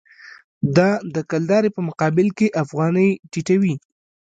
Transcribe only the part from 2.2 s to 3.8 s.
کې افغانۍ ټیټوي.